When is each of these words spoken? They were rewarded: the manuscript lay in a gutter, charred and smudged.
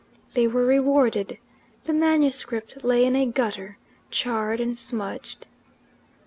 They 0.33 0.47
were 0.47 0.65
rewarded: 0.65 1.37
the 1.83 1.93
manuscript 1.93 2.83
lay 2.83 3.05
in 3.05 3.15
a 3.15 3.27
gutter, 3.27 3.77
charred 4.09 4.59
and 4.59 4.75
smudged. 4.75 5.45